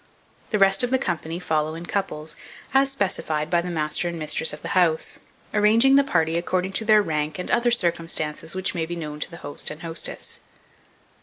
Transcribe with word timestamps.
The 0.49 0.57
rest 0.57 0.81
of 0.83 0.89
the 0.89 0.97
company 0.97 1.37
follow 1.39 1.75
in 1.75 1.85
couples, 1.85 2.35
as 2.73 2.89
specified 2.91 3.51
by 3.51 3.61
the 3.61 3.69
master 3.69 4.07
and 4.07 4.17
mistress 4.17 4.51
of 4.51 4.63
the 4.63 4.69
house, 4.69 5.19
arranging 5.53 5.95
the 5.95 6.03
party 6.03 6.39
according 6.39 6.71
to 6.71 6.85
their 6.85 7.03
rank 7.03 7.37
and 7.37 7.51
other 7.51 7.69
circumstances 7.69 8.55
which 8.55 8.73
may 8.73 8.87
be 8.87 8.95
known 8.95 9.19
to 9.19 9.29
the 9.29 9.37
host 9.45 9.69
and 9.69 9.83
hostess. 9.83 10.39